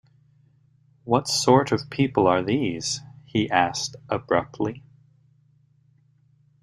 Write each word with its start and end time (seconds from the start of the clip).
“What 1.03 1.27
sort 1.27 1.71
of 1.71 1.91
people 1.91 2.25
are 2.25 2.41
these?” 2.41 3.01
he 3.27 3.47
asked 3.51 3.95
abruptly. 4.09 4.83